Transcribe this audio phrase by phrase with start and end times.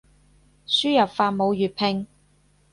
[0.65, 2.07] 輸入法冇粵拼